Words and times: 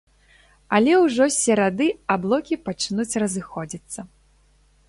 Але 0.77 0.93
ўжо 1.01 1.27
з 1.35 1.35
серады 1.41 1.87
аблокі 2.15 2.57
пачнуць 2.71 3.09
разыходзіцца. 3.25 3.99